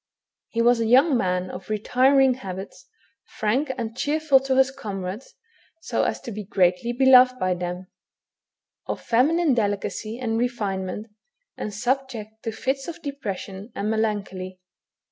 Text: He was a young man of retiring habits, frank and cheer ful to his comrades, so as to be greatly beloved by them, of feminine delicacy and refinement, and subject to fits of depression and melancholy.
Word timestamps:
He 0.49 0.63
was 0.63 0.79
a 0.79 0.87
young 0.87 1.15
man 1.15 1.51
of 1.51 1.69
retiring 1.69 2.33
habits, 2.33 2.87
frank 3.37 3.71
and 3.77 3.95
cheer 3.95 4.19
ful 4.19 4.39
to 4.39 4.55
his 4.57 4.71
comrades, 4.71 5.35
so 5.79 6.05
as 6.05 6.19
to 6.21 6.31
be 6.31 6.43
greatly 6.43 6.91
beloved 6.91 7.37
by 7.37 7.53
them, 7.53 7.85
of 8.87 8.99
feminine 8.99 9.53
delicacy 9.53 10.17
and 10.17 10.39
refinement, 10.39 11.05
and 11.55 11.71
subject 11.71 12.41
to 12.41 12.51
fits 12.51 12.87
of 12.87 13.03
depression 13.03 13.71
and 13.75 13.91
melancholy. 13.91 14.59